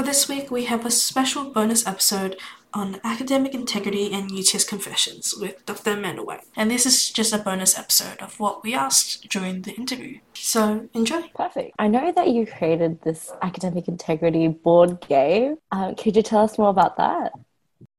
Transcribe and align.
For 0.00 0.06
this 0.06 0.30
week, 0.30 0.50
we 0.50 0.64
have 0.64 0.86
a 0.86 0.90
special 0.90 1.50
bonus 1.50 1.86
episode 1.86 2.38
on 2.72 3.02
academic 3.04 3.52
integrity 3.52 4.10
and 4.10 4.32
UTS 4.32 4.64
confessions 4.64 5.34
with 5.38 5.66
Dr. 5.66 5.90
Amanda 5.90 6.22
White. 6.22 6.40
And 6.56 6.70
this 6.70 6.86
is 6.86 7.10
just 7.10 7.34
a 7.34 7.38
bonus 7.38 7.78
episode 7.78 8.18
of 8.20 8.40
what 8.40 8.62
we 8.62 8.72
asked 8.72 9.28
during 9.28 9.60
the 9.60 9.72
interview. 9.72 10.20
So 10.32 10.88
enjoy. 10.94 11.24
Perfect. 11.34 11.74
I 11.78 11.88
know 11.88 12.12
that 12.12 12.28
you 12.28 12.46
created 12.46 13.02
this 13.02 13.30
academic 13.42 13.88
integrity 13.88 14.48
board 14.48 15.06
game. 15.06 15.58
Um, 15.70 15.94
could 15.96 16.16
you 16.16 16.22
tell 16.22 16.44
us 16.44 16.56
more 16.56 16.70
about 16.70 16.96
that? 16.96 17.32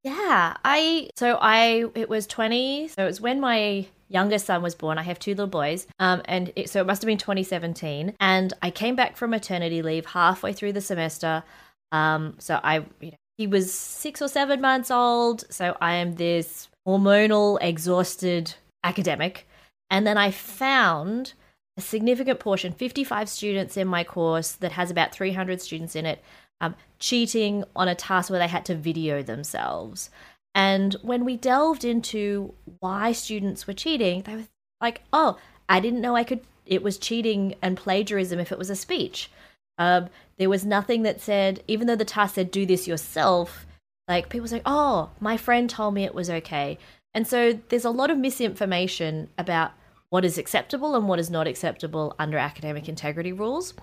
Yeah, 0.02 0.56
I 0.64 1.08
so 1.14 1.38
I 1.40 1.84
it 1.94 2.08
was 2.08 2.26
20, 2.26 2.88
so 2.88 3.04
it 3.04 3.06
was 3.06 3.20
when 3.20 3.38
my 3.38 3.86
youngest 4.08 4.46
son 4.46 4.60
was 4.60 4.74
born. 4.74 4.98
I 4.98 5.02
have 5.02 5.20
two 5.20 5.30
little 5.30 5.46
boys. 5.46 5.86
Um, 6.00 6.20
and 6.24 6.52
it, 6.56 6.68
so 6.68 6.80
it 6.80 6.86
must 6.88 7.02
have 7.02 7.06
been 7.06 7.16
2017. 7.16 8.14
And 8.18 8.52
I 8.60 8.70
came 8.72 8.96
back 8.96 9.16
from 9.16 9.30
maternity 9.30 9.82
leave 9.82 10.06
halfway 10.06 10.52
through 10.52 10.72
the 10.72 10.80
semester. 10.80 11.44
Um, 11.92 12.34
so 12.38 12.58
I, 12.62 12.78
you 13.00 13.12
know, 13.12 13.16
he 13.38 13.46
was 13.46 13.72
six 13.72 14.20
or 14.20 14.28
seven 14.28 14.60
months 14.60 14.90
old. 14.90 15.44
So 15.50 15.76
I 15.80 15.94
am 15.94 16.16
this 16.16 16.68
hormonal, 16.86 17.58
exhausted 17.60 18.54
academic. 18.82 19.46
And 19.90 20.06
then 20.06 20.18
I 20.18 20.30
found 20.30 21.34
a 21.76 21.80
significant 21.80 22.40
portion, 22.40 22.72
55 22.72 23.28
students 23.28 23.76
in 23.76 23.86
my 23.86 24.04
course 24.04 24.52
that 24.52 24.72
has 24.72 24.90
about 24.90 25.12
300 25.12 25.60
students 25.60 25.96
in 25.96 26.06
it, 26.06 26.22
um, 26.60 26.74
cheating 26.98 27.64
on 27.74 27.88
a 27.88 27.94
task 27.94 28.30
where 28.30 28.38
they 28.38 28.48
had 28.48 28.64
to 28.66 28.74
video 28.74 29.22
themselves. 29.22 30.10
And 30.54 30.94
when 31.02 31.24
we 31.24 31.36
delved 31.36 31.84
into 31.84 32.54
why 32.80 33.12
students 33.12 33.66
were 33.66 33.72
cheating, 33.72 34.22
they 34.22 34.36
were 34.36 34.46
like, 34.80 35.02
oh, 35.12 35.38
I 35.68 35.80
didn't 35.80 36.02
know 36.02 36.14
I 36.14 36.24
could, 36.24 36.40
it 36.66 36.82
was 36.82 36.98
cheating 36.98 37.54
and 37.62 37.76
plagiarism 37.76 38.38
if 38.38 38.52
it 38.52 38.58
was 38.58 38.70
a 38.70 38.76
speech. 38.76 39.30
Um, 39.78 40.08
there 40.38 40.50
was 40.50 40.64
nothing 40.64 41.02
that 41.02 41.20
said, 41.20 41.62
even 41.68 41.86
though 41.86 41.96
the 41.96 42.04
task 42.04 42.34
said, 42.34 42.50
do 42.50 42.66
this 42.66 42.86
yourself, 42.86 43.66
like 44.08 44.28
people 44.28 44.48
say, 44.48 44.62
oh, 44.66 45.10
my 45.20 45.36
friend 45.36 45.68
told 45.68 45.94
me 45.94 46.04
it 46.04 46.14
was 46.14 46.30
okay. 46.30 46.78
And 47.14 47.26
so 47.26 47.58
there's 47.68 47.84
a 47.84 47.90
lot 47.90 48.10
of 48.10 48.18
misinformation 48.18 49.28
about 49.38 49.72
what 50.10 50.24
is 50.24 50.38
acceptable 50.38 50.94
and 50.94 51.08
what 51.08 51.18
is 51.18 51.30
not 51.30 51.46
acceptable 51.46 52.14
under 52.18 52.38
academic 52.38 52.88
integrity 52.88 53.32
rules. 53.32 53.74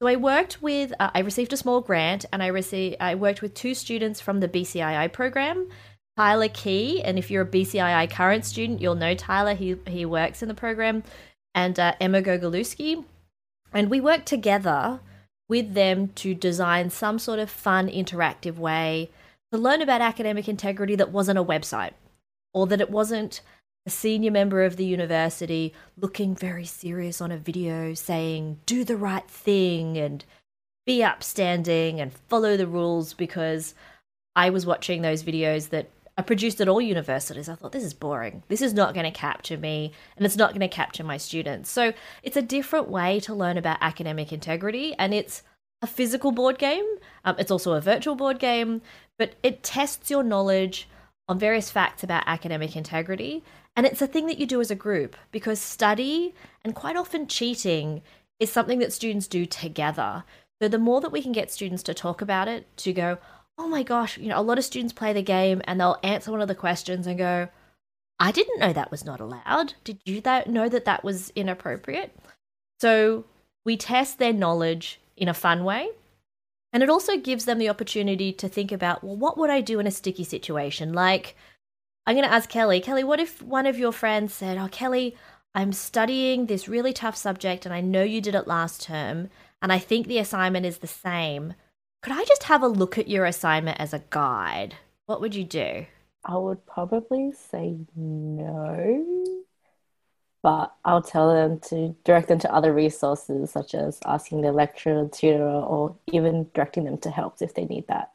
So 0.00 0.08
I 0.08 0.16
worked 0.16 0.60
with, 0.60 0.92
uh, 0.98 1.10
I 1.14 1.20
received 1.20 1.52
a 1.52 1.56
small 1.56 1.80
grant 1.80 2.24
and 2.32 2.42
I 2.42 2.48
received, 2.48 2.96
I 3.00 3.14
worked 3.14 3.42
with 3.42 3.54
two 3.54 3.74
students 3.74 4.20
from 4.20 4.40
the 4.40 4.48
BCII 4.48 5.12
program 5.12 5.68
Tyler 6.16 6.48
Key, 6.48 7.02
and 7.02 7.18
if 7.18 7.30
you're 7.30 7.42
a 7.42 7.46
BCII 7.46 8.10
current 8.10 8.44
student, 8.46 8.80
you'll 8.80 8.94
know 8.94 9.14
Tyler. 9.14 9.54
He 9.54 9.76
he 9.86 10.06
works 10.06 10.40
in 10.40 10.48
the 10.48 10.54
program, 10.54 11.02
and 11.54 11.78
uh, 11.78 11.94
Emma 12.00 12.22
Gogolewski, 12.22 13.04
and 13.72 13.90
we 13.90 14.00
worked 14.00 14.26
together 14.26 15.00
with 15.48 15.74
them 15.74 16.08
to 16.08 16.34
design 16.34 16.90
some 16.90 17.18
sort 17.18 17.38
of 17.38 17.50
fun, 17.50 17.88
interactive 17.88 18.56
way 18.56 19.10
to 19.52 19.58
learn 19.58 19.80
about 19.80 20.00
academic 20.00 20.48
integrity 20.48 20.96
that 20.96 21.12
wasn't 21.12 21.38
a 21.38 21.44
website, 21.44 21.92
or 22.52 22.66
that 22.66 22.80
it 22.80 22.90
wasn't 22.90 23.40
a 23.86 23.90
senior 23.90 24.32
member 24.32 24.64
of 24.64 24.76
the 24.76 24.84
university 24.84 25.72
looking 25.96 26.34
very 26.34 26.64
serious 26.64 27.20
on 27.20 27.30
a 27.30 27.38
video 27.38 27.94
saying 27.94 28.58
"do 28.66 28.82
the 28.82 28.96
right 28.96 29.28
thing" 29.28 29.96
and 29.96 30.24
be 30.84 31.02
upstanding 31.02 32.00
and 32.00 32.12
follow 32.28 32.56
the 32.56 32.66
rules 32.66 33.14
because 33.14 33.74
I 34.34 34.50
was 34.50 34.66
watching 34.66 35.02
those 35.02 35.22
videos 35.22 35.70
that 35.70 35.88
I 36.16 36.22
produced 36.22 36.60
at 36.60 36.68
all 36.68 36.80
universities. 36.80 37.48
I 37.48 37.54
thought 37.54 37.72
this 37.72 37.84
is 37.84 37.92
boring. 37.92 38.42
This 38.48 38.62
is 38.62 38.72
not 38.72 38.94
going 38.94 39.04
to 39.04 39.10
capture 39.10 39.58
me 39.58 39.92
and 40.16 40.24
it's 40.24 40.36
not 40.36 40.50
going 40.50 40.60
to 40.60 40.68
capture 40.68 41.04
my 41.04 41.18
students. 41.18 41.70
So 41.70 41.92
it's 42.22 42.36
a 42.36 42.42
different 42.42 42.88
way 42.88 43.20
to 43.20 43.34
learn 43.34 43.58
about 43.58 43.78
academic 43.82 44.32
integrity 44.32 44.94
and 44.98 45.12
it's 45.12 45.42
a 45.82 45.86
physical 45.86 46.32
board 46.32 46.58
game. 46.58 46.86
Um, 47.24 47.36
it's 47.38 47.50
also 47.50 47.72
a 47.72 47.80
virtual 47.80 48.14
board 48.14 48.38
game, 48.38 48.80
but 49.18 49.34
it 49.42 49.62
tests 49.62 50.10
your 50.10 50.22
knowledge 50.22 50.88
on 51.28 51.38
various 51.38 51.70
facts 51.70 52.02
about 52.02 52.24
academic 52.26 52.76
integrity. 52.76 53.44
And 53.74 53.84
it's 53.84 54.00
a 54.00 54.06
thing 54.06 54.26
that 54.26 54.38
you 54.38 54.46
do 54.46 54.60
as 54.60 54.70
a 54.70 54.74
group 54.74 55.16
because 55.32 55.60
study 55.60 56.34
and 56.64 56.74
quite 56.74 56.96
often 56.96 57.26
cheating 57.26 58.00
is 58.40 58.50
something 58.50 58.78
that 58.78 58.92
students 58.92 59.26
do 59.26 59.44
together. 59.44 60.24
So 60.62 60.68
the 60.68 60.78
more 60.78 61.02
that 61.02 61.12
we 61.12 61.20
can 61.20 61.32
get 61.32 61.50
students 61.50 61.82
to 61.84 61.94
talk 61.94 62.22
about 62.22 62.48
it, 62.48 62.74
to 62.78 62.92
go, 62.94 63.18
oh 63.58 63.68
my 63.68 63.82
gosh, 63.82 64.18
you 64.18 64.28
know, 64.28 64.38
a 64.38 64.42
lot 64.42 64.58
of 64.58 64.64
students 64.64 64.92
play 64.92 65.12
the 65.12 65.22
game 65.22 65.62
and 65.64 65.80
they'll 65.80 65.98
answer 66.02 66.30
one 66.30 66.42
of 66.42 66.48
the 66.48 66.54
questions 66.54 67.06
and 67.06 67.18
go, 67.18 67.48
I 68.18 68.32
didn't 68.32 68.60
know 68.60 68.72
that 68.72 68.90
was 68.90 69.04
not 69.04 69.20
allowed. 69.20 69.74
Did 69.84 70.00
you 70.04 70.20
that 70.22 70.48
know 70.48 70.68
that 70.68 70.84
that 70.84 71.04
was 71.04 71.30
inappropriate? 71.30 72.16
So 72.80 73.24
we 73.64 73.76
test 73.76 74.18
their 74.18 74.32
knowledge 74.32 75.00
in 75.16 75.28
a 75.28 75.34
fun 75.34 75.64
way. 75.64 75.88
And 76.72 76.82
it 76.82 76.90
also 76.90 77.16
gives 77.16 77.46
them 77.46 77.58
the 77.58 77.68
opportunity 77.68 78.32
to 78.34 78.48
think 78.48 78.70
about, 78.72 79.02
well, 79.02 79.16
what 79.16 79.38
would 79.38 79.50
I 79.50 79.60
do 79.60 79.80
in 79.80 79.86
a 79.86 79.90
sticky 79.90 80.24
situation? 80.24 80.92
Like, 80.92 81.36
I'm 82.06 82.14
going 82.14 82.26
to 82.26 82.32
ask 82.32 82.48
Kelly, 82.48 82.80
Kelly, 82.80 83.02
what 83.02 83.20
if 83.20 83.40
one 83.42 83.66
of 83.66 83.78
your 83.78 83.92
friends 83.92 84.34
said, 84.34 84.58
Oh, 84.58 84.68
Kelly, 84.70 85.16
I'm 85.54 85.72
studying 85.72 86.46
this 86.46 86.68
really 86.68 86.92
tough 86.92 87.16
subject 87.16 87.64
and 87.64 87.74
I 87.74 87.80
know 87.80 88.02
you 88.02 88.20
did 88.20 88.34
it 88.34 88.46
last 88.46 88.82
term 88.82 89.30
and 89.62 89.72
I 89.72 89.78
think 89.78 90.06
the 90.06 90.18
assignment 90.18 90.66
is 90.66 90.78
the 90.78 90.86
same 90.86 91.54
could 92.02 92.12
I 92.12 92.24
just 92.24 92.44
have 92.44 92.62
a 92.62 92.68
look 92.68 92.98
at 92.98 93.08
your 93.08 93.24
assignment 93.24 93.80
as 93.80 93.92
a 93.92 94.04
guide? 94.10 94.76
What 95.06 95.20
would 95.20 95.34
you 95.34 95.44
do? 95.44 95.86
I 96.24 96.36
would 96.36 96.64
probably 96.66 97.32
say 97.32 97.76
no, 97.94 99.44
but 100.42 100.74
I'll 100.84 101.02
tell 101.02 101.32
them 101.32 101.60
to 101.70 101.94
direct 102.04 102.28
them 102.28 102.40
to 102.40 102.52
other 102.52 102.72
resources, 102.72 103.50
such 103.50 103.74
as 103.74 104.00
asking 104.04 104.40
their 104.42 104.52
lecturer, 104.52 105.08
tutor, 105.08 105.44
or 105.44 105.96
even 106.12 106.50
directing 106.54 106.84
them 106.84 106.98
to 106.98 107.10
help 107.10 107.40
if 107.40 107.54
they 107.54 107.64
need 107.64 107.86
that. 107.88 108.12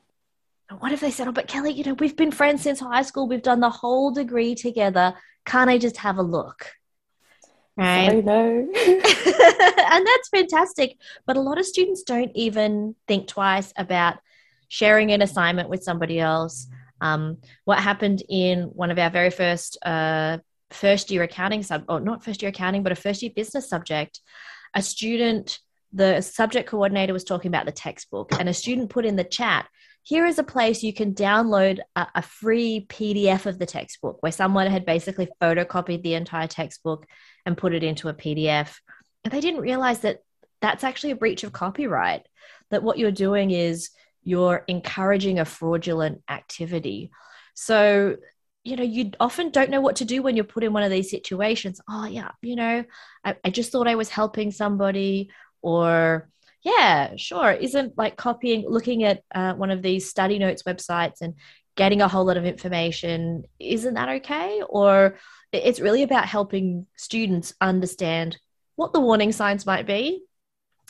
What 0.80 0.92
if 0.94 1.02
they 1.02 1.12
said, 1.12 1.28
Oh, 1.28 1.32
but 1.34 1.48
Kelly, 1.48 1.72
you 1.74 1.84
know, 1.84 1.94
we've 1.96 2.16
been 2.16 2.32
friends 2.32 2.62
since 2.62 2.80
high 2.80 3.02
school, 3.02 3.28
we've 3.28 3.42
done 3.42 3.60
the 3.60 3.70
whole 3.70 4.12
degree 4.12 4.56
together. 4.56 5.14
Can't 5.46 5.70
I 5.70 5.78
just 5.78 5.98
have 5.98 6.18
a 6.18 6.22
look? 6.22 6.72
Right? 7.78 8.10
I 8.10 8.22
know. 8.22 8.68
and 8.76 10.08
that's 10.08 10.30
fantastic. 10.30 10.98
But 11.26 11.38
a 11.38 11.42
lot 11.42 11.58
of 11.58 11.66
students 11.66 12.04
don't 12.04 12.32
even 12.36 12.96
think 13.08 13.28
twice 13.28 13.74
about 13.78 14.18
sharing 14.68 15.12
an 15.12 15.22
assignment 15.22 15.70
with 15.70 15.84
somebody 15.84 16.20
else. 16.20 16.68
Um, 17.02 17.38
what 17.66 17.80
happened 17.80 18.24
in 18.30 18.64
one 18.74 18.92
of 18.92 19.00
our 19.00 19.10
very 19.10 19.32
first 19.32 19.78
uh, 19.84 20.38
first 20.70 21.12
year 21.12 21.24
accounting 21.24 21.64
sub, 21.64 21.84
or 21.90 22.00
not 22.00 22.24
first 22.24 22.42
year 22.42 22.50
accounting, 22.50 22.84
but 22.84 22.92
a 22.92 22.96
first 22.96 23.22
year 23.22 23.32
business 23.36 23.68
subject, 23.68 24.22
a 24.76 24.82
student, 24.82 25.60
the 25.92 26.22
subject 26.22 26.70
coordinator 26.70 27.14
was 27.14 27.24
talking 27.24 27.50
about 27.50 27.66
the 27.66 27.72
textbook, 27.72 28.32
and 28.40 28.48
a 28.48 28.54
student 28.54 28.90
put 28.90 29.06
in 29.06 29.16
the 29.16 29.24
chat, 29.24 29.68
here 30.04 30.26
is 30.26 30.40
a 30.40 30.44
place 30.44 30.84
you 30.84 30.94
can 30.94 31.14
download 31.14 31.80
a, 31.96 32.08
a, 32.16 32.22
free 32.22 32.88
PDF 32.90 33.46
of 33.46 33.60
the 33.60 33.66
textbook 33.66 34.18
where 34.22 34.32
someone 34.32 34.68
had 34.68 34.86
basically 34.86 35.28
photocopied 35.40 36.02
the 36.02 36.16
entire 36.16 36.48
textbook 36.48 37.06
and 37.46 37.58
put 37.58 37.74
it 37.74 37.84
into 37.84 38.10
a 38.10 38.14
PDF. 38.14 38.78
And 39.24 39.34
they 39.34 39.42
didn't 39.42 39.62
realize 39.62 40.00
that 40.00 40.24
that's 40.62 40.84
actually 40.84 41.12
a 41.12 41.16
breach 41.16 41.44
of 41.44 41.54
copyright, 41.54 42.28
that 42.70 42.84
what 42.84 42.98
you're 42.98 43.12
doing 43.12 43.52
is 43.52 43.90
you're 44.24 44.64
encouraging 44.68 45.40
a 45.40 45.46
fraudulent 45.46 46.22
activity. 46.30 47.12
So, 47.54 48.18
you 48.64 48.76
know, 48.76 48.84
you 48.84 49.12
often 49.20 49.50
don't 49.50 49.72
know 49.72 49.82
what 49.82 49.98
to 49.98 50.06
do 50.06 50.22
when 50.22 50.36
you're 50.36 50.46
put 50.46 50.64
in 50.64 50.74
one 50.74 50.84
of 50.84 50.92
these 50.92 51.10
situations. 51.10 51.82
Oh, 51.90 52.06
yeah, 52.06 52.32
you 52.42 52.56
know, 52.56 52.84
I, 53.24 53.36
I 53.44 53.50
just 53.50 53.72
thought 53.72 53.88
I 53.88 53.96
was 53.96 54.10
helping 54.10 54.52
somebody, 54.52 55.32
or 55.62 56.30
yeah, 56.64 57.16
sure, 57.16 57.52
isn't 57.52 57.98
like 57.98 58.18
copying, 58.18 58.66
looking 58.68 59.04
at 59.04 59.24
uh, 59.34 59.54
one 59.54 59.72
of 59.72 59.82
these 59.82 60.10
study 60.10 60.38
notes 60.38 60.64
websites 60.64 61.22
and 61.22 61.34
getting 61.82 62.04
a 62.04 62.08
whole 62.08 62.26
lot 62.26 62.38
of 62.38 62.46
information, 62.46 63.44
isn't 63.58 63.96
that 63.96 64.08
okay? 64.08 64.62
Or 64.70 65.18
it's 65.52 65.80
really 65.80 66.04
about 66.04 66.28
helping 66.28 66.86
students 66.96 67.56
understand 67.60 68.38
what 68.76 68.94
the 68.94 69.00
warning 69.00 69.32
signs 69.32 69.66
might 69.66 69.88
be 69.88 70.24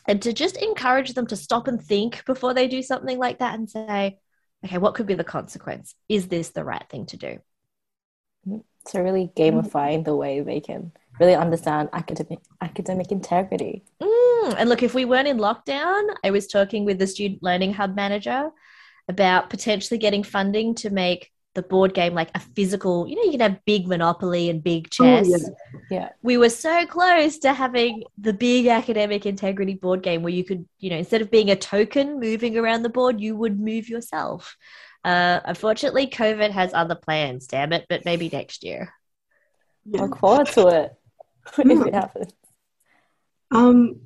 and 0.05 0.21
to 0.21 0.33
just 0.33 0.57
encourage 0.57 1.13
them 1.13 1.27
to 1.27 1.37
stop 1.37 1.69
and 1.69 1.81
think 1.81 2.25
before 2.25 2.53
they 2.53 2.67
do 2.67 2.81
something 2.81 3.17
like 3.17 3.39
that 3.39 3.57
and 3.57 3.69
say, 3.69 4.19
okay, 4.65 4.79
what 4.79 4.95
could 4.95 5.05
be 5.05 5.13
the 5.13 5.23
consequence? 5.23 5.95
Is 6.09 6.27
this 6.27 6.49
the 6.49 6.65
right 6.65 6.83
thing 6.89 7.05
to 7.05 7.15
do? 7.15 7.39
So 8.85 8.99
really 8.99 9.31
gamifying 9.33 10.03
the 10.03 10.17
way 10.17 10.41
they 10.41 10.59
can 10.59 10.91
really 11.21 11.35
understand 11.35 11.87
academic 11.93 12.39
academic 12.59 13.13
integrity. 13.13 13.85
Mm, 14.01 14.55
and 14.57 14.67
look, 14.67 14.83
if 14.83 14.93
we 14.93 15.05
weren't 15.05 15.29
in 15.29 15.37
lockdown, 15.37 16.03
I 16.21 16.31
was 16.31 16.47
talking 16.47 16.83
with 16.83 16.99
the 16.99 17.07
student 17.07 17.41
learning 17.41 17.75
hub 17.75 17.95
manager 17.95 18.51
about 19.11 19.49
potentially 19.49 19.99
getting 19.99 20.23
funding 20.23 20.73
to 20.73 20.89
make 20.89 21.29
the 21.53 21.61
board 21.61 21.93
game 21.93 22.13
like 22.13 22.31
a 22.33 22.39
physical 22.39 23.07
you 23.07 23.15
know 23.15 23.23
you 23.23 23.31
can 23.31 23.41
have 23.41 23.65
big 23.65 23.85
monopoly 23.85 24.49
and 24.49 24.63
big 24.63 24.89
chess 24.89 25.27
yeah. 25.29 25.37
yeah. 25.89 26.09
we 26.23 26.37
were 26.37 26.49
so 26.49 26.85
close 26.85 27.39
to 27.39 27.53
having 27.53 28.03
the 28.17 28.31
big 28.31 28.67
academic 28.67 29.25
integrity 29.25 29.73
board 29.73 30.01
game 30.01 30.23
where 30.23 30.33
you 30.33 30.45
could 30.45 30.65
you 30.79 30.89
know 30.89 30.95
instead 30.95 31.21
of 31.21 31.29
being 31.29 31.51
a 31.51 31.55
token 31.55 32.19
moving 32.19 32.57
around 32.57 32.83
the 32.83 32.89
board 32.89 33.19
you 33.19 33.35
would 33.35 33.59
move 33.59 33.89
yourself 33.89 34.55
uh 35.03 35.41
unfortunately 35.43 36.07
covid 36.07 36.51
has 36.51 36.73
other 36.73 36.95
plans 36.95 37.47
damn 37.47 37.73
it 37.73 37.85
but 37.89 38.05
maybe 38.05 38.29
next 38.29 38.63
year 38.63 38.93
yeah. 39.85 40.01
look 40.01 40.17
forward 40.17 40.47
to 40.47 40.67
it 40.67 40.91
if 41.57 41.87
it 41.87 41.93
happens 41.93 42.33
um 43.51 43.99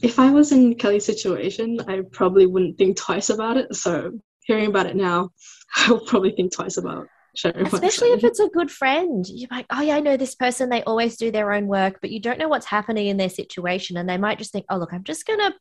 if 0.00 0.18
I 0.18 0.30
was 0.30 0.52
in 0.52 0.76
Kelly's 0.76 1.04
situation, 1.04 1.80
I 1.88 2.02
probably 2.12 2.46
wouldn't 2.46 2.78
think 2.78 2.96
twice 2.96 3.30
about 3.30 3.56
it. 3.56 3.74
So 3.74 4.20
hearing 4.48 4.66
about 4.66 4.86
it 4.86 4.96
now, 4.96 5.30
I'll 5.76 6.00
probably 6.00 6.32
think 6.32 6.52
twice 6.52 6.76
about 6.76 7.06
sharing. 7.36 7.66
Especially 7.66 8.08
if 8.08 8.24
it's 8.24 8.40
a 8.40 8.48
good 8.48 8.70
friend. 8.70 9.24
You're 9.28 9.48
like, 9.50 9.66
oh 9.70 9.82
yeah, 9.82 9.94
I 9.94 10.00
know 10.00 10.16
this 10.16 10.34
person. 10.34 10.68
They 10.68 10.82
always 10.82 11.16
do 11.16 11.30
their 11.30 11.52
own 11.52 11.68
work, 11.68 11.98
but 12.00 12.10
you 12.10 12.20
don't 12.20 12.38
know 12.38 12.48
what's 12.48 12.66
happening 12.66 13.06
in 13.06 13.16
their 13.16 13.28
situation, 13.28 13.96
and 13.96 14.08
they 14.08 14.18
might 14.18 14.38
just 14.38 14.50
think, 14.50 14.66
oh 14.68 14.78
look, 14.78 14.92
I'm 14.92 15.04
just 15.04 15.26
gonna 15.26 15.54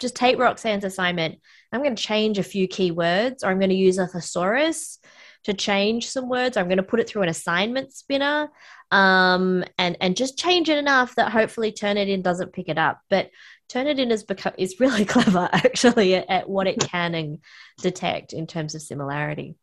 just 0.00 0.16
take 0.16 0.38
Roxanne's 0.38 0.84
assignment. 0.84 1.38
I'm 1.72 1.82
going 1.82 1.94
to 1.94 2.02
change 2.02 2.38
a 2.38 2.42
few 2.42 2.66
keywords, 2.66 3.44
or 3.44 3.48
I'm 3.48 3.58
going 3.58 3.70
to 3.70 3.76
use 3.76 3.98
a 3.98 4.06
thesaurus 4.06 4.98
to 5.44 5.54
change 5.54 6.08
some 6.08 6.28
words. 6.28 6.56
I'm 6.56 6.66
going 6.66 6.78
to 6.78 6.82
put 6.82 7.00
it 7.00 7.08
through 7.08 7.22
an 7.22 7.28
assignment 7.28 7.92
spinner 7.92 8.50
um, 8.90 9.64
and 9.78 9.96
and 10.00 10.16
just 10.16 10.38
change 10.38 10.68
it 10.68 10.78
enough 10.78 11.14
that 11.14 11.30
hopefully 11.30 11.70
Turnitin 11.70 12.22
doesn't 12.22 12.52
pick 12.52 12.68
it 12.68 12.78
up. 12.78 13.00
But 13.08 13.30
Turnitin 13.70 14.10
is 14.10 14.24
become 14.24 14.52
is 14.58 14.80
really 14.80 15.04
clever 15.14 15.48
actually 15.52 16.14
at, 16.14 16.28
at 16.28 16.48
what 16.48 16.66
it 16.66 16.80
can 16.80 17.14
and 17.14 17.38
detect 17.80 18.32
in 18.32 18.46
terms 18.46 18.74
of 18.74 18.82
similarity. 18.82 19.56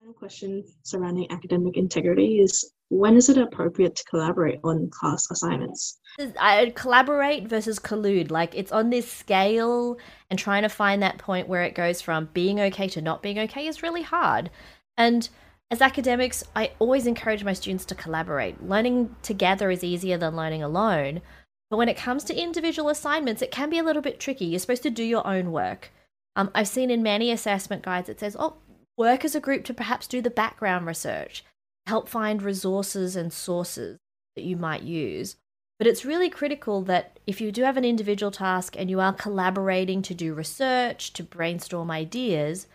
Final 0.00 0.14
question 0.14 0.64
surrounding 0.82 1.30
academic 1.30 1.76
integrity 1.76 2.38
is 2.38 2.72
when 2.88 3.16
is 3.16 3.28
it 3.28 3.38
appropriate 3.38 3.96
to 3.96 4.04
collaborate 4.04 4.60
on 4.62 4.88
class 4.90 5.28
assignments? 5.30 5.98
I 6.38 6.72
collaborate 6.76 7.48
versus 7.48 7.80
collude. 7.80 8.30
Like 8.30 8.54
it's 8.54 8.70
on 8.70 8.90
this 8.90 9.10
scale, 9.10 9.98
and 10.30 10.38
trying 10.38 10.62
to 10.62 10.68
find 10.68 11.02
that 11.02 11.18
point 11.18 11.48
where 11.48 11.64
it 11.64 11.74
goes 11.74 12.00
from 12.00 12.28
being 12.32 12.60
okay 12.60 12.88
to 12.88 13.02
not 13.02 13.22
being 13.22 13.38
okay 13.40 13.66
is 13.66 13.82
really 13.82 14.02
hard. 14.02 14.50
And 14.96 15.28
as 15.72 15.80
academics, 15.80 16.44
I 16.54 16.70
always 16.78 17.08
encourage 17.08 17.42
my 17.42 17.52
students 17.52 17.84
to 17.86 17.96
collaborate. 17.96 18.62
Learning 18.62 19.16
together 19.22 19.70
is 19.70 19.82
easier 19.82 20.16
than 20.16 20.36
learning 20.36 20.62
alone. 20.62 21.22
But 21.70 21.78
when 21.78 21.88
it 21.88 21.96
comes 21.96 22.24
to 22.24 22.40
individual 22.40 22.88
assignments, 22.88 23.42
it 23.42 23.50
can 23.50 23.70
be 23.70 23.78
a 23.78 23.82
little 23.82 24.02
bit 24.02 24.20
tricky. 24.20 24.44
You're 24.44 24.60
supposed 24.60 24.84
to 24.84 24.90
do 24.90 25.02
your 25.02 25.26
own 25.26 25.50
work. 25.50 25.90
Um, 26.36 26.50
I've 26.54 26.68
seen 26.68 26.90
in 26.90 27.02
many 27.02 27.30
assessment 27.30 27.82
guides 27.82 28.08
it 28.08 28.20
says, 28.20 28.36
oh, 28.38 28.56
work 28.96 29.24
as 29.24 29.34
a 29.34 29.40
group 29.40 29.64
to 29.64 29.74
perhaps 29.74 30.06
do 30.06 30.20
the 30.20 30.30
background 30.30 30.86
research, 30.86 31.44
help 31.86 32.08
find 32.08 32.42
resources 32.42 33.16
and 33.16 33.32
sources 33.32 33.98
that 34.36 34.44
you 34.44 34.56
might 34.56 34.82
use. 34.82 35.36
But 35.78 35.86
it's 35.86 36.04
really 36.04 36.30
critical 36.30 36.82
that 36.82 37.18
if 37.26 37.40
you 37.40 37.52
do 37.52 37.62
have 37.64 37.76
an 37.76 37.84
individual 37.84 38.30
task 38.30 38.76
and 38.78 38.88
you 38.88 39.00
are 39.00 39.12
collaborating 39.12 40.02
to 40.02 40.14
do 40.14 40.34
research, 40.34 41.12
to 41.14 41.22
brainstorm 41.22 41.90
ideas, 41.90 42.66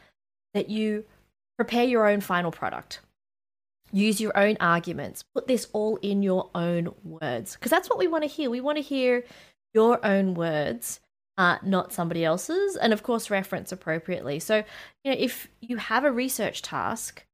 that 0.53 0.69
you 0.69 1.05
prepare 1.57 1.83
your 1.83 2.07
own 2.07 2.21
final 2.21 2.51
product. 2.51 2.99
Use 3.91 4.21
your 4.21 4.38
own 4.38 4.57
arguments. 4.59 5.23
Put 5.23 5.47
this 5.47 5.67
all 5.73 5.97
in 5.97 6.23
your 6.23 6.49
own 6.55 6.93
words. 7.03 7.55
Because 7.55 7.71
that's 7.71 7.89
what 7.89 7.99
we 7.99 8.07
want 8.07 8.23
to 8.23 8.29
hear. 8.29 8.49
We 8.49 8.61
want 8.61 8.77
to 8.77 8.83
hear 8.83 9.23
your 9.73 10.05
own 10.05 10.33
words, 10.33 10.99
uh, 11.38 11.57
not 11.63 11.93
somebody 11.93 12.23
else's. 12.23 12.75
And 12.75 12.93
of 12.93 13.03
course, 13.03 13.29
reference 13.29 13.71
appropriately. 13.71 14.39
So, 14.39 14.63
you 15.03 15.11
know, 15.11 15.17
if 15.19 15.47
you 15.61 15.77
have 15.77 16.03
a 16.03 16.11
research 16.11 16.61
task, 16.61 17.25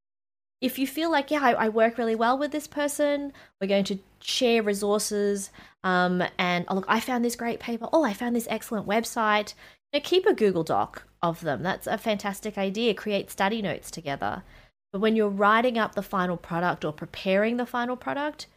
if 0.59 0.79
you 0.79 0.87
feel 0.87 1.11
like, 1.11 1.29
yeah, 1.29 1.41
I, 1.41 1.51
I, 1.53 1.69
work 1.69 1.97
really 1.97 2.15
well 2.15 2.37
with 2.37 2.51
this 2.51 2.65
person, 2.65 3.31
we're 3.61 3.67
going 3.67 3.83
to 3.85 3.99
share 4.19 4.63
resources. 4.63 5.51
Um, 5.83 6.23
and 6.39 6.65
oh, 6.67 6.75
look, 6.75 6.85
I 6.87 6.99
found 6.99 7.23
this 7.23 7.35
great 7.35 7.59
paper. 7.59 7.87
Oh, 7.93 8.03
I 8.03 8.13
found 8.13 8.35
this 8.35 8.47
excellent 8.49 8.87
website. 8.87 9.53
You 9.93 9.99
know, 9.99 10.03
keep 10.03 10.25
a 10.25 10.33
Google 10.33 10.63
Doc 10.63 11.07
of 11.21 11.41
them. 11.41 11.61
That's 11.61 11.85
a 11.85 11.97
fantastic 11.97 12.57
idea. 12.57 12.95
Create 12.95 13.29
study 13.29 13.61
notes 13.61 13.91
together. 13.91 14.43
But 14.91 15.01
when 15.01 15.15
you're 15.15 15.29
writing 15.29 15.77
up 15.77 15.95
the 15.95 16.01
final 16.01 16.37
product 16.37 16.85
or 16.85 16.93
preparing 16.93 17.57
the 17.57 17.65
final 17.65 17.95
product, 17.95 18.47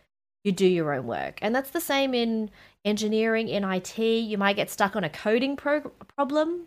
you 0.44 0.52
do 0.52 0.66
your 0.66 0.92
own 0.92 1.06
work. 1.06 1.38
And 1.42 1.54
that's 1.54 1.70
the 1.70 1.80
same 1.80 2.14
in 2.14 2.50
engineering, 2.84 3.48
in 3.48 3.64
IT. 3.64 3.98
You 3.98 4.38
might 4.38 4.56
get 4.56 4.70
stuck 4.70 4.96
on 4.96 5.04
a 5.04 5.10
coding 5.10 5.56
pro- 5.56 5.92
problem. 6.16 6.66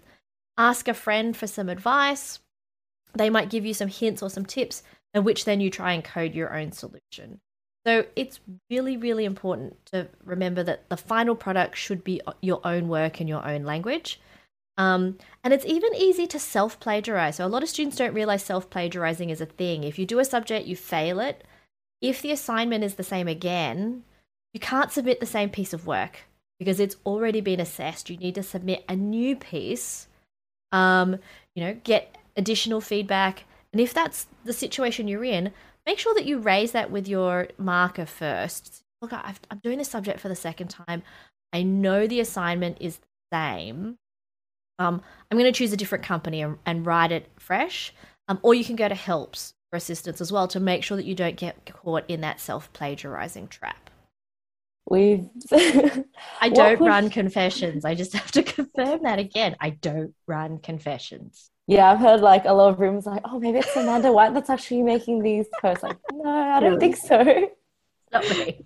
Ask 0.58 0.88
a 0.88 0.94
friend 0.94 1.36
for 1.36 1.48
some 1.48 1.70
advice. 1.70 2.40
They 3.14 3.30
might 3.30 3.50
give 3.50 3.66
you 3.66 3.74
some 3.74 3.88
hints 3.88 4.22
or 4.22 4.30
some 4.30 4.46
tips 4.46 4.84
and 5.14 5.26
which 5.26 5.46
then 5.46 5.62
you 5.62 5.70
try 5.70 5.94
and 5.94 6.04
code 6.04 6.34
your 6.34 6.58
own 6.58 6.72
solution. 6.72 7.40
So 7.86 8.06
it's 8.16 8.40
really, 8.70 8.98
really 8.98 9.26
important 9.26 9.86
to 9.88 10.08
remember 10.24 10.64
that 10.64 10.90
the 10.90 10.98
final 10.98 11.36
product 11.36 11.78
should 11.78 12.04
be 12.04 12.22
your 12.42 12.62
own 12.64 12.88
work 12.88 13.20
in 13.20 13.28
your 13.28 13.46
own 13.46 13.64
language. 13.64 14.20
Um, 14.78 15.18
and 15.44 15.54
it's 15.54 15.66
even 15.66 15.94
easy 15.96 16.26
to 16.28 16.40
self 16.40 16.80
plagiarize. 16.80 17.36
So 17.36 17.46
a 17.46 17.48
lot 17.48 17.64
of 17.64 17.70
students 17.70 17.98
don't 17.98 18.14
realize 18.14 18.44
self 18.44 18.70
plagiarizing 18.70 19.30
is 19.30 19.42
a 19.42 19.46
thing. 19.46 19.84
If 19.84 20.00
you 20.00 20.06
do 20.06 20.20
a 20.20 20.26
subject, 20.26 20.68
you 20.68 20.76
fail 20.76 21.20
it. 21.20 21.44
If 22.02 22.22
the 22.22 22.32
assignment 22.32 22.84
is 22.84 22.96
the 22.96 23.04
same 23.04 23.28
again, 23.28 24.04
you 24.54 24.60
can't 24.60 24.92
submit 24.92 25.20
the 25.20 25.26
same 25.26 25.50
piece 25.50 25.74
of 25.74 25.88
work 25.88 26.22
because 26.60 26.80
it's 26.80 26.98
already 27.06 27.42
been 27.42 27.60
assessed. 27.60 28.10
You 28.10 28.18
need 28.18 28.36
to 28.36 28.44
submit 28.44 28.84
a 28.90 28.96
new 28.96 29.36
piece, 29.36 30.08
um, 30.72 31.18
you 31.56 31.64
know, 31.64 31.78
get 31.84 32.18
additional 32.36 32.82
feedback 32.82 33.46
and 33.74 33.82
if 33.82 33.94
that's 33.94 34.28
the 34.46 34.54
situation 34.54 35.08
you're 35.08 35.26
in, 35.26 35.52
make 35.86 36.00
sure 36.00 36.14
that 36.14 36.26
you 36.26 36.38
raise 36.38 36.72
that 36.72 36.92
with 36.92 37.08
your 37.08 37.48
marker 37.58 38.06
first. 38.06 38.84
Look, 39.02 39.12
i 39.12 39.34
am 39.52 39.60
doing 39.62 39.80
this 39.80 39.90
subject 39.90 40.20
for 40.20 40.30
the 40.30 40.36
second 40.36 40.70
time. 40.70 41.02
I 41.52 41.64
know 41.64 42.08
the 42.08 42.20
assignment 42.20 42.78
is 42.80 42.98
the 42.98 43.08
same. 43.34 43.98
Um, 44.80 45.02
I'm 45.30 45.38
going 45.38 45.52
to 45.52 45.58
choose 45.58 45.74
a 45.74 45.78
different 45.78 46.04
company 46.04 46.42
and, 46.42 46.58
and 46.66 46.86
write 46.86 47.12
it 47.12 47.30
fresh. 47.38 47.94
Um, 48.28 48.40
or 48.42 48.54
you 48.54 48.66
can 48.66 48.76
go 48.76 48.88
to 48.88 48.96
HELPS 48.96 49.54
for 49.70 49.78
assistance 49.78 50.22
as 50.22 50.32
well 50.32 50.48
to 50.48 50.60
make 50.60 50.84
sure 50.84 50.98
that 50.98 51.06
you 51.06 51.16
don't 51.16 51.36
get 51.36 51.66
caught 51.66 52.06
in 52.08 52.22
that 52.22 52.40
self 52.40 52.72
plagiarizing 52.74 53.48
trap. 53.48 53.90
We've. 54.90 55.30
I 56.42 56.50
don't 56.50 56.80
run 56.80 57.10
confessions. 57.10 57.86
I 57.86 57.96
just 57.96 58.14
have 58.18 58.32
to 58.32 58.44
confirm 58.44 59.04
that 59.04 59.20
again. 59.20 59.56
I 59.60 59.72
don't 59.72 60.14
run 60.28 60.60
confessions 60.60 61.52
yeah, 61.68 61.92
I've 61.92 62.00
heard 62.00 62.22
like 62.22 62.46
a 62.46 62.54
lot 62.54 62.70
of 62.70 62.80
rumors 62.80 63.06
like, 63.06 63.22
oh, 63.24 63.40
maybe 63.40 63.60
it's 63.60 63.76
Amanda 63.76 64.12
White 64.12 64.34
that's 64.34 64.50
actually 64.50 64.84
making 64.84 65.22
these 65.22 65.48
posts. 65.62 65.84
Like, 65.84 65.98
no, 66.12 66.30
I 66.30 66.60
don't 66.60 66.80
think 66.80 66.98
so. 66.98 67.50
Not 68.12 68.30
me. 68.30 68.66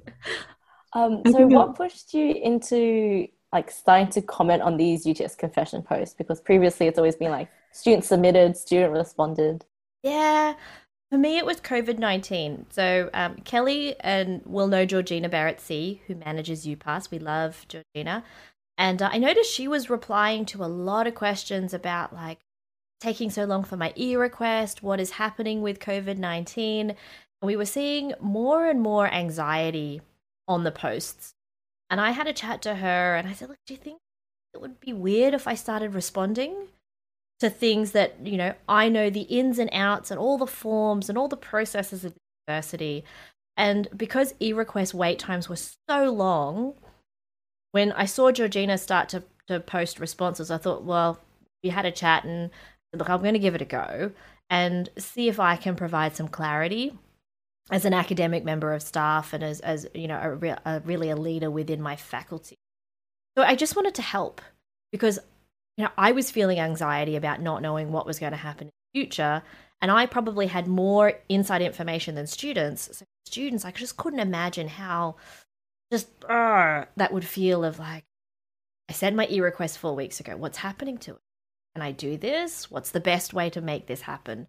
Um, 0.93 1.21
so, 1.29 1.45
what 1.45 1.75
pushed 1.75 2.13
you 2.13 2.31
into 2.31 3.27
like 3.53 3.71
starting 3.71 4.09
to 4.09 4.21
comment 4.21 4.61
on 4.61 4.77
these 4.77 5.05
UTS 5.05 5.35
confession 5.35 5.81
posts? 5.81 6.13
Because 6.13 6.41
previously 6.41 6.87
it's 6.87 6.97
always 6.97 7.15
been 7.15 7.31
like 7.31 7.49
student 7.71 8.03
submitted, 8.03 8.57
student 8.57 8.93
responded. 8.93 9.65
Yeah, 10.03 10.53
for 11.09 11.17
me, 11.17 11.37
it 11.37 11.45
was 11.45 11.61
COVID 11.61 11.99
19. 11.99 12.67
So, 12.69 13.09
um, 13.13 13.37
Kelly 13.37 13.95
and 14.01 14.41
we'll 14.45 14.67
know 14.67 14.85
Georgina 14.85 15.29
Barratt-See, 15.29 16.01
who 16.07 16.15
manages 16.15 16.65
UPass. 16.65 17.09
We 17.09 17.19
love 17.19 17.65
Georgina. 17.69 18.23
And 18.77 19.01
uh, 19.01 19.09
I 19.11 19.17
noticed 19.17 19.53
she 19.53 19.67
was 19.67 19.89
replying 19.89 20.45
to 20.47 20.63
a 20.63 20.67
lot 20.67 21.07
of 21.07 21.15
questions 21.15 21.73
about 21.73 22.13
like 22.13 22.39
taking 22.99 23.29
so 23.29 23.45
long 23.45 23.63
for 23.63 23.77
my 23.77 23.93
e 23.95 24.15
request, 24.15 24.83
what 24.83 24.99
is 24.99 25.11
happening 25.11 25.61
with 25.61 25.79
COVID 25.79 26.17
19. 26.17 26.89
And 26.89 26.97
we 27.41 27.55
were 27.55 27.65
seeing 27.65 28.13
more 28.19 28.67
and 28.67 28.81
more 28.81 29.07
anxiety 29.07 30.01
on 30.47 30.63
the 30.65 30.71
posts. 30.71 31.35
And 31.89 32.01
I 32.01 32.11
had 32.11 32.27
a 32.27 32.33
chat 32.33 32.61
to 32.63 32.75
her 32.75 33.15
and 33.15 33.27
I 33.27 33.33
said, 33.33 33.49
Look, 33.49 33.59
do 33.65 33.73
you 33.73 33.79
think 33.79 33.99
it 34.53 34.61
would 34.61 34.79
be 34.79 34.93
weird 34.93 35.33
if 35.33 35.47
I 35.47 35.55
started 35.55 35.93
responding 35.93 36.67
to 37.39 37.49
things 37.49 37.91
that, 37.91 38.15
you 38.25 38.37
know, 38.37 38.53
I 38.67 38.89
know 38.89 39.09
the 39.09 39.21
ins 39.21 39.59
and 39.59 39.69
outs 39.71 40.09
and 40.09 40.19
all 40.19 40.37
the 40.37 40.47
forms 40.47 41.09
and 41.09 41.17
all 41.17 41.27
the 41.27 41.37
processes 41.37 42.03
of 42.03 42.13
diversity. 42.47 43.03
And 43.55 43.87
because 43.95 44.33
e 44.39 44.53
request 44.53 44.93
wait 44.93 45.19
times 45.19 45.47
were 45.47 45.55
so 45.55 46.11
long, 46.11 46.73
when 47.71 47.91
I 47.91 48.05
saw 48.05 48.31
Georgina 48.31 48.77
start 48.77 49.09
to, 49.09 49.23
to 49.47 49.59
post 49.59 49.99
responses, 49.99 50.49
I 50.49 50.57
thought, 50.57 50.83
well, 50.83 51.19
we 51.63 51.69
had 51.69 51.85
a 51.85 51.91
chat 51.91 52.23
and 52.23 52.49
look, 52.93 53.09
I'm 53.09 53.21
going 53.21 53.33
to 53.33 53.39
give 53.39 53.55
it 53.55 53.61
a 53.61 53.65
go 53.65 54.11
and 54.49 54.89
see 54.97 55.27
if 55.27 55.39
I 55.39 55.55
can 55.55 55.75
provide 55.75 56.15
some 56.15 56.27
clarity 56.27 56.97
as 57.69 57.85
an 57.85 57.93
academic 57.93 58.43
member 58.43 58.73
of 58.73 58.81
staff 58.81 59.33
and 59.33 59.43
as, 59.43 59.59
as 59.59 59.87
you 59.93 60.07
know, 60.07 60.19
a, 60.21 60.35
re- 60.35 60.55
a 60.65 60.81
really 60.85 61.09
a 61.09 61.15
leader 61.15 61.51
within 61.51 61.81
my 61.81 61.95
faculty. 61.95 62.55
So 63.37 63.43
I 63.43 63.55
just 63.55 63.75
wanted 63.75 63.95
to 63.95 64.01
help 64.01 64.41
because, 64.91 65.19
you 65.77 65.83
know, 65.83 65.91
I 65.97 66.11
was 66.11 66.31
feeling 66.31 66.59
anxiety 66.59 67.15
about 67.15 67.41
not 67.41 67.61
knowing 67.61 67.91
what 67.91 68.05
was 68.05 68.19
going 68.19 68.31
to 68.31 68.37
happen 68.37 68.67
in 68.67 68.71
the 68.93 68.99
future. 68.99 69.43
And 69.81 69.91
I 69.91 70.05
probably 70.05 70.47
had 70.47 70.67
more 70.67 71.13
inside 71.29 71.61
information 71.61 72.15
than 72.15 72.25
students. 72.25 72.89
So 72.97 73.05
students, 73.25 73.65
I 73.65 73.71
just 73.71 73.97
couldn't 73.97 74.19
imagine 74.19 74.69
how 74.69 75.17
just 75.91 76.07
uh, 76.27 76.85
that 76.95 77.13
would 77.13 77.25
feel 77.25 77.63
of 77.63 77.79
like, 77.79 78.03
I 78.89 78.93
sent 78.93 79.15
my 79.15 79.27
e 79.29 79.41
request 79.41 79.77
four 79.77 79.95
weeks 79.95 80.19
ago. 80.19 80.37
What's 80.37 80.57
happening 80.57 80.97
to 80.99 81.11
it? 81.11 81.21
can 81.77 81.83
I 81.83 81.91
do 81.91 82.17
this? 82.17 82.71
What's 82.71 82.89
the 82.89 82.99
best 82.99 83.35
way 83.35 83.51
to 83.51 83.61
make 83.61 83.85
this 83.85 84.01
happen? 84.01 84.47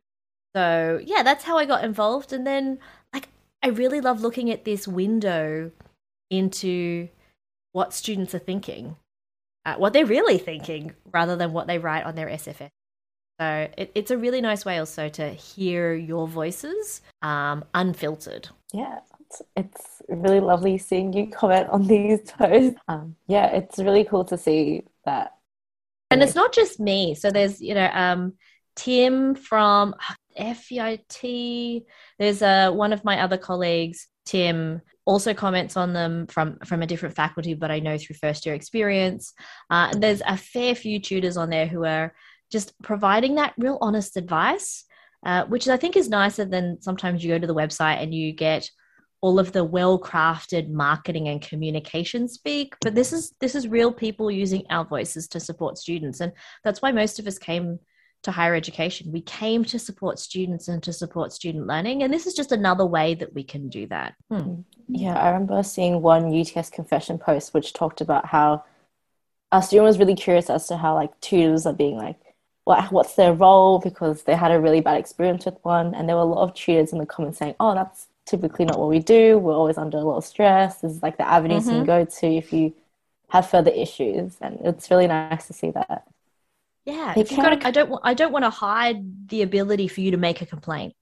So, 0.54 1.00
yeah, 1.04 1.22
that's 1.22 1.44
how 1.44 1.58
I 1.58 1.64
got 1.64 1.84
involved. 1.84 2.32
And 2.32 2.46
then, 2.46 2.78
like, 3.12 3.28
I 3.62 3.68
really 3.68 4.00
love 4.00 4.20
looking 4.20 4.50
at 4.50 4.64
this 4.64 4.88
window 4.88 5.70
into 6.30 7.08
what 7.72 7.92
students 7.92 8.34
are 8.34 8.40
thinking, 8.40 8.96
uh, 9.64 9.76
what 9.76 9.92
they're 9.92 10.06
really 10.06 10.38
thinking, 10.38 10.94
rather 11.12 11.36
than 11.36 11.52
what 11.52 11.66
they 11.66 11.78
write 11.78 12.04
on 12.04 12.14
their 12.14 12.28
SFS. 12.28 12.70
So, 13.40 13.68
it, 13.76 13.92
it's 13.94 14.10
a 14.10 14.18
really 14.18 14.40
nice 14.40 14.64
way 14.64 14.78
also 14.78 15.08
to 15.10 15.28
hear 15.30 15.94
your 15.94 16.26
voices 16.26 17.02
um, 17.22 17.64
unfiltered. 17.74 18.48
Yeah. 18.72 19.00
it's 19.56 20.02
really 20.08 20.40
lovely 20.40 20.78
seeing 20.78 21.12
you 21.12 21.28
comment 21.28 21.68
on 21.68 21.86
these 21.86 22.30
posts. 22.32 22.80
Um, 22.88 23.16
yeah, 23.26 23.46
it's 23.48 23.78
really 23.78 24.04
cool 24.04 24.24
to 24.26 24.38
see 24.38 24.84
that. 25.04 25.34
And 26.10 26.22
it's 26.22 26.34
not 26.34 26.54
just 26.54 26.80
me. 26.80 27.14
So 27.14 27.30
there's, 27.30 27.60
you 27.60 27.74
know, 27.74 27.90
um, 27.92 28.32
Tim 28.76 29.34
from 29.34 29.94
FEIT. 30.38 31.84
There's 32.18 32.42
uh, 32.42 32.70
one 32.72 32.92
of 32.92 33.04
my 33.04 33.20
other 33.20 33.36
colleagues, 33.36 34.06
Tim, 34.24 34.80
also 35.04 35.34
comments 35.34 35.76
on 35.76 35.92
them 35.92 36.26
from 36.26 36.58
from 36.64 36.82
a 36.82 36.86
different 36.86 37.14
faculty, 37.14 37.54
but 37.54 37.70
I 37.70 37.80
know 37.80 37.96
through 37.98 38.16
first 38.16 38.44
year 38.46 38.54
experience. 38.54 39.32
Uh, 39.70 39.92
there's 39.96 40.22
a 40.26 40.36
fair 40.36 40.74
few 40.74 41.00
tutors 41.00 41.36
on 41.36 41.50
there 41.50 41.66
who 41.66 41.84
are 41.84 42.14
just 42.50 42.80
providing 42.82 43.36
that 43.36 43.54
real 43.58 43.78
honest 43.80 44.16
advice, 44.16 44.84
uh, 45.24 45.44
which 45.46 45.68
I 45.68 45.76
think 45.76 45.96
is 45.96 46.08
nicer 46.08 46.44
than 46.44 46.80
sometimes 46.80 47.24
you 47.24 47.30
go 47.30 47.38
to 47.38 47.46
the 47.46 47.54
website 47.54 48.02
and 48.02 48.14
you 48.14 48.32
get 48.32 48.70
all 49.20 49.38
of 49.38 49.52
the 49.52 49.64
well 49.64 49.98
crafted 49.98 50.70
marketing 50.70 51.28
and 51.28 51.42
communication 51.42 52.28
speak 52.28 52.76
but 52.80 52.94
this 52.94 53.12
is 53.12 53.34
this 53.40 53.56
is 53.56 53.66
real 53.66 53.92
people 53.92 54.30
using 54.30 54.64
our 54.70 54.84
voices 54.84 55.26
to 55.26 55.40
support 55.40 55.76
students 55.76 56.20
and 56.20 56.32
that's 56.62 56.80
why 56.80 56.92
most 56.92 57.18
of 57.18 57.26
us 57.26 57.38
came 57.38 57.80
to 58.22 58.32
higher 58.32 58.54
education. 58.54 59.12
We 59.12 59.20
came 59.20 59.64
to 59.66 59.78
support 59.78 60.18
students 60.18 60.68
and 60.68 60.82
to 60.82 60.92
support 60.92 61.32
student 61.32 61.66
learning. 61.66 62.02
And 62.02 62.12
this 62.12 62.26
is 62.26 62.34
just 62.34 62.52
another 62.52 62.84
way 62.84 63.14
that 63.14 63.34
we 63.34 63.44
can 63.44 63.68
do 63.68 63.86
that. 63.88 64.14
Hmm. 64.30 64.62
Yeah, 64.88 65.14
I 65.14 65.30
remember 65.30 65.62
seeing 65.62 66.02
one 66.02 66.32
UTS 66.34 66.70
confession 66.70 67.18
post 67.18 67.54
which 67.54 67.72
talked 67.72 68.00
about 68.00 68.26
how 68.26 68.64
a 69.52 69.62
student 69.62 69.86
was 69.86 69.98
really 69.98 70.14
curious 70.14 70.50
as 70.50 70.66
to 70.68 70.76
how 70.76 70.94
like 70.94 71.18
tutors 71.20 71.66
are 71.66 71.72
being 71.72 71.96
like, 71.96 72.18
what, 72.64 72.90
what's 72.92 73.14
their 73.14 73.32
role 73.32 73.78
because 73.78 74.24
they 74.24 74.34
had 74.34 74.50
a 74.50 74.60
really 74.60 74.80
bad 74.80 74.98
experience 74.98 75.46
with 75.46 75.56
one. 75.62 75.94
And 75.94 76.08
there 76.08 76.16
were 76.16 76.22
a 76.22 76.26
lot 76.26 76.42
of 76.42 76.54
tutors 76.54 76.92
in 76.92 76.98
the 76.98 77.06
comments 77.06 77.38
saying, 77.38 77.54
oh, 77.60 77.74
that's 77.74 78.08
typically 78.26 78.64
not 78.64 78.78
what 78.78 78.88
we 78.88 78.98
do. 78.98 79.38
We're 79.38 79.54
always 79.54 79.78
under 79.78 79.96
a 79.96 80.02
lot 80.02 80.18
of 80.18 80.24
stress. 80.24 80.80
This 80.80 80.92
is 80.92 81.02
like 81.02 81.16
the 81.16 81.26
avenues 81.26 81.62
mm-hmm. 81.62 81.70
you 81.70 81.76
can 81.78 81.86
go 81.86 82.04
to 82.04 82.26
if 82.26 82.52
you 82.52 82.74
have 83.30 83.48
further 83.48 83.70
issues. 83.70 84.36
And 84.40 84.58
it's 84.64 84.90
really 84.90 85.06
nice 85.06 85.46
to 85.46 85.52
see 85.52 85.70
that. 85.70 86.04
Yeah, 86.88 87.12
if 87.18 87.30
you've 87.30 87.40
got 87.40 87.66
I 87.66 87.70
don't 87.70 88.00
I 88.02 88.14
don't 88.14 88.32
want 88.32 88.46
to 88.46 88.50
hide 88.50 89.28
the 89.28 89.42
ability 89.42 89.88
for 89.88 90.00
you 90.00 90.10
to 90.12 90.16
make 90.16 90.40
a 90.40 90.46
complaint. 90.46 90.94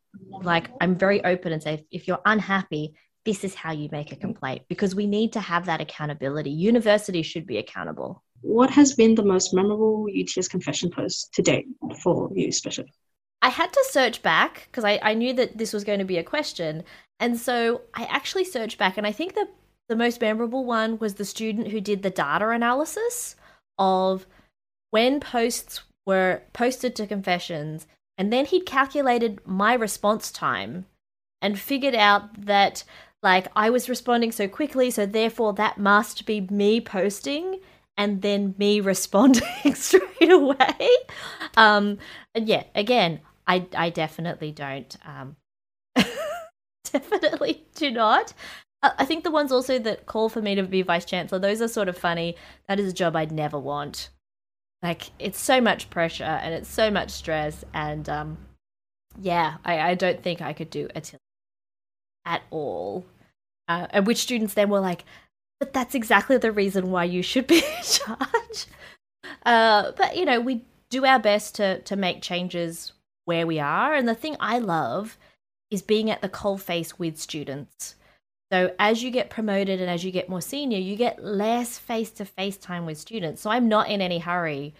Like 0.42 0.68
I'm 0.80 0.96
very 0.96 1.24
open 1.24 1.52
and 1.52 1.62
say 1.62 1.86
if 1.92 2.08
you're 2.08 2.20
unhappy, 2.24 2.94
this 3.24 3.44
is 3.44 3.54
how 3.54 3.70
you 3.70 3.88
make 3.92 4.10
a 4.10 4.16
complaint 4.16 4.62
because 4.68 4.96
we 4.96 5.06
need 5.06 5.32
to 5.34 5.40
have 5.40 5.66
that 5.66 5.80
accountability. 5.80 6.50
Universities 6.50 7.26
should 7.26 7.46
be 7.46 7.58
accountable. 7.58 8.24
What 8.40 8.68
has 8.70 8.94
been 8.94 9.14
the 9.14 9.24
most 9.24 9.54
memorable 9.54 10.06
UTS 10.12 10.48
confession 10.48 10.90
post 10.90 11.32
to 11.34 11.42
date 11.42 11.66
for 12.02 12.30
you, 12.34 12.48
especially? 12.48 12.92
I 13.40 13.50
had 13.50 13.72
to 13.72 13.84
search 13.88 14.24
back 14.24 14.66
because 14.68 14.84
I, 14.84 14.98
I 15.00 15.14
knew 15.14 15.34
that 15.34 15.56
this 15.56 15.72
was 15.72 15.84
going 15.84 16.00
to 16.00 16.04
be 16.04 16.18
a 16.18 16.24
question. 16.24 16.82
And 17.20 17.38
so 17.38 17.82
I 17.94 18.06
actually 18.06 18.44
searched 18.44 18.76
back, 18.76 18.96
and 18.96 19.06
I 19.06 19.12
think 19.12 19.34
that 19.36 19.48
the 19.88 19.96
most 19.96 20.20
memorable 20.20 20.64
one 20.64 20.98
was 20.98 21.14
the 21.14 21.24
student 21.24 21.68
who 21.68 21.80
did 21.80 22.02
the 22.02 22.10
data 22.10 22.48
analysis 22.48 23.36
of 23.78 24.26
when 24.90 25.20
posts 25.20 25.82
were 26.06 26.42
posted 26.52 26.94
to 26.96 27.06
confessions, 27.06 27.86
and 28.16 28.32
then 28.32 28.46
he'd 28.46 28.66
calculated 28.66 29.40
my 29.44 29.74
response 29.74 30.30
time 30.30 30.86
and 31.42 31.58
figured 31.58 31.94
out 31.94 32.46
that 32.46 32.84
like 33.22 33.48
I 33.56 33.70
was 33.70 33.88
responding 33.88 34.32
so 34.32 34.46
quickly, 34.48 34.90
so 34.90 35.04
therefore 35.04 35.52
that 35.54 35.78
must 35.78 36.26
be 36.26 36.40
me 36.42 36.80
posting 36.80 37.60
and 37.96 38.22
then 38.22 38.54
me 38.58 38.80
responding 38.92 39.74
straight 39.74 40.30
away. 40.30 40.88
Um, 41.56 41.98
and 42.34 42.46
yeah, 42.46 42.64
again, 42.74 43.20
I 43.46 43.66
I 43.76 43.90
definitely 43.90 44.52
don't. 44.52 44.96
Um, 45.04 45.36
definitely 46.92 47.66
do 47.74 47.90
not. 47.90 48.32
I 48.82 49.04
think 49.04 49.24
the 49.24 49.32
ones 49.32 49.50
also 49.50 49.78
that 49.80 50.06
call 50.06 50.28
for 50.28 50.40
me 50.40 50.54
to 50.54 50.62
be 50.62 50.82
vice 50.82 51.04
chancellor, 51.04 51.40
those 51.40 51.60
are 51.60 51.66
sort 51.66 51.88
of 51.88 51.98
funny. 51.98 52.36
That 52.68 52.78
is 52.78 52.90
a 52.90 52.94
job 52.94 53.16
I'd 53.16 53.32
never 53.32 53.58
want 53.58 54.10
like 54.86 55.10
it's 55.18 55.40
so 55.40 55.60
much 55.60 55.90
pressure 55.90 56.22
and 56.22 56.54
it's 56.54 56.68
so 56.68 56.92
much 56.92 57.10
stress 57.10 57.64
and 57.74 58.08
um 58.08 58.38
yeah 59.20 59.56
i, 59.64 59.80
I 59.80 59.94
don't 59.94 60.22
think 60.22 60.40
i 60.40 60.52
could 60.52 60.70
do 60.70 60.88
it 60.94 61.14
at 62.24 62.42
all. 62.50 63.06
Uh, 63.68 63.86
and 63.90 64.06
which 64.06 64.18
students 64.18 64.54
then 64.54 64.70
were 64.70 64.80
like 64.80 65.04
but 65.58 65.72
that's 65.72 65.94
exactly 65.94 66.36
the 66.36 66.52
reason 66.52 66.90
why 66.90 67.04
you 67.04 67.22
should 67.22 67.46
be 67.46 67.56
in 67.76 67.82
charge. 67.82 68.66
Uh, 69.44 69.92
but 69.96 70.16
you 70.16 70.24
know 70.24 70.38
we 70.40 70.62
do 70.90 71.04
our 71.04 71.18
best 71.18 71.56
to 71.56 71.80
to 71.80 71.96
make 71.96 72.22
changes 72.22 72.92
where 73.24 73.46
we 73.46 73.58
are. 73.58 73.92
And 73.94 74.08
the 74.08 74.14
thing 74.14 74.36
i 74.38 74.58
love 74.58 75.18
is 75.68 75.82
being 75.82 76.10
at 76.10 76.20
the 76.20 76.28
coal 76.28 76.58
face 76.58 76.96
with 76.96 77.18
students 77.18 77.96
so 78.52 78.72
as 78.78 79.02
you 79.02 79.10
get 79.10 79.30
promoted 79.30 79.80
and 79.80 79.90
as 79.90 80.04
you 80.04 80.12
get 80.12 80.28
more 80.28 80.40
senior, 80.40 80.78
you 80.78 80.96
get 80.96 81.22
less 81.22 81.78
face-to-face 81.78 82.58
time 82.58 82.86
with 82.86 82.98
students. 82.98 83.42
So 83.42 83.50
I'm 83.50 83.68
not 83.68 83.88
in 83.88 84.00
any 84.00 84.18
hurry 84.18 84.74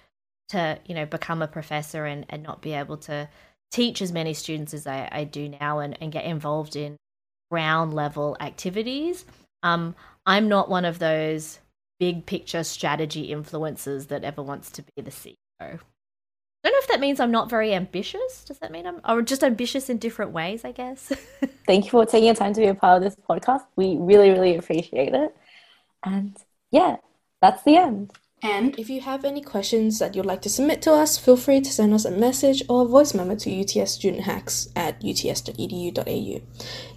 to, 0.51 0.79
you 0.87 0.95
know, 0.95 1.07
become 1.07 1.43
a 1.43 1.49
professor 1.49 2.05
and, 2.05 2.25
and 2.29 2.43
not 2.43 2.63
be 2.63 2.73
able 2.75 2.97
to 2.99 3.29
teach 3.73 4.01
as 4.01 4.13
many 4.13 4.35
students 4.35 4.73
as 4.73 4.87
I, 4.87 5.09
I 5.11 5.25
do 5.25 5.49
now 5.49 5.81
and, 5.81 5.99
and 6.01 6.13
get 6.13 6.25
involved 6.25 6.77
in 6.77 6.97
ground 7.51 7.93
level 7.93 8.37
activities. 8.41 9.25
Um, 9.65 9.97
I'm 10.25 10.49
not 10.49 10.69
one 10.69 10.85
of 10.85 11.01
those 11.01 11.59
big 11.99 12.27
picture 12.27 12.63
strategy 12.63 13.31
influencers 13.31 14.09
that 14.09 14.23
ever 14.23 14.43
wants 14.43 14.71
to 14.73 14.83
be 14.83 15.03
the 15.03 15.11
CEO 15.11 15.81
don't 16.67 16.73
know 16.73 16.79
if 16.83 16.89
that 16.89 17.01
means 17.01 17.21
I'm 17.21 17.31
not 17.31 17.49
very 17.49 17.73
ambitious. 17.73 18.45
Does 18.45 18.59
that 18.59 18.73
mean 18.73 18.89
I'm 18.89 19.01
or 19.09 19.23
just 19.23 19.45
ambitious 19.45 19.89
in 19.89 19.99
different 19.99 20.33
ways, 20.33 20.65
I 20.65 20.73
guess? 20.73 21.13
Thank 21.67 21.85
you 21.85 21.91
for 21.93 22.05
taking 22.05 22.29
the 22.29 22.35
time 22.35 22.55
to 22.55 22.61
be 22.61 22.67
a 22.67 22.75
part 22.75 22.97
of 22.97 23.03
this 23.05 23.17
podcast. 23.29 23.65
We 23.77 23.97
really, 23.99 24.31
really 24.31 24.57
appreciate 24.57 25.15
it. 25.15 25.37
And 26.03 26.37
yeah, 26.73 26.97
that's 27.41 27.63
the 27.63 27.77
end. 27.77 28.13
And 28.43 28.79
if 28.79 28.91
you 28.91 29.01
have 29.01 29.25
any 29.25 29.43
questions 29.43 30.01
that 30.01 30.17
you'd 30.17 30.27
like 30.27 30.43
to 30.43 30.51
submit 30.51 30.83
to 30.83 30.93
us, 30.93 31.17
feel 31.17 31.37
free 31.37 31.61
to 31.61 31.73
send 31.73 31.95
us 31.95 32.05
a 32.05 32.11
message 32.11 32.65
or 32.69 32.83
a 32.83 32.89
voice 32.89 33.15
memo 33.15 33.37
to 33.37 33.51
UTS 33.51 33.93
Student 33.93 34.25
Hacks 34.25 34.69
at 34.75 34.97
uts.edu.au. 35.05 36.41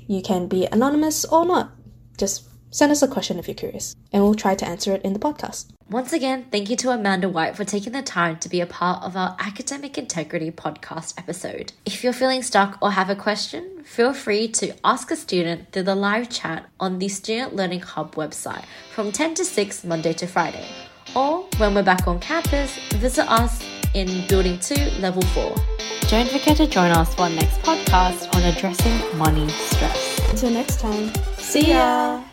You 0.07 0.21
can 0.21 0.47
be 0.47 0.67
anonymous 0.71 1.25
or 1.25 1.45
not. 1.45 1.71
Just 2.17 2.49
Send 2.71 2.91
us 2.91 3.01
a 3.01 3.07
question 3.07 3.39
if 3.39 3.47
you're 3.47 3.55
curious, 3.55 3.95
and 4.13 4.21
we'll 4.21 4.35
try 4.35 4.53
to 4.53 4.67
answer 4.67 4.93
it 4.93 5.01
in 5.01 5.13
the 5.13 5.19
podcast. 5.19 5.71
Once 5.89 6.13
again, 6.13 6.45
thank 6.51 6.69
you 6.69 6.75
to 6.75 6.91
Amanda 6.91 7.27
White 7.27 7.55
for 7.55 7.63
taking 7.63 7.93
the 7.93 8.03
time 8.03 8.37
to 8.37 8.49
be 8.49 8.61
a 8.61 8.67
part 8.67 9.03
of 9.03 9.17
our 9.17 9.35
Academic 9.39 9.97
Integrity 9.97 10.51
podcast 10.51 11.17
episode. 11.17 11.73
If 11.85 12.03
you're 12.03 12.13
feeling 12.13 12.43
stuck 12.43 12.77
or 12.79 12.91
have 12.91 13.09
a 13.09 13.15
question, 13.15 13.83
feel 13.83 14.13
free 14.13 14.47
to 14.49 14.75
ask 14.83 15.09
a 15.09 15.15
student 15.15 15.71
through 15.71 15.83
the 15.83 15.95
live 15.95 16.29
chat 16.29 16.69
on 16.79 16.99
the 16.99 17.07
Student 17.07 17.55
Learning 17.55 17.79
Hub 17.79 18.13
website 18.13 18.65
from 18.93 19.11
10 19.11 19.33
to 19.35 19.45
6 19.45 19.83
Monday 19.83 20.13
to 20.13 20.27
Friday. 20.27 20.67
Or 21.15 21.47
when 21.57 21.73
we're 21.73 21.81
back 21.81 22.07
on 22.07 22.19
campus, 22.19 22.77
visit 22.93 23.27
us 23.31 23.65
in 23.95 24.27
Building 24.27 24.59
2, 24.59 24.75
Level 24.99 25.23
4. 25.23 25.55
Don't 26.01 26.29
forget 26.29 26.57
to 26.57 26.67
join 26.67 26.91
us 26.91 27.15
for 27.15 27.23
our 27.23 27.29
next 27.29 27.59
podcast 27.61 28.31
on 28.35 28.43
addressing 28.43 29.17
money 29.17 29.49
stress. 29.49 30.29
Until 30.29 30.51
next 30.51 30.79
time, 30.79 31.11
see 31.37 31.69
ya! 31.69 32.28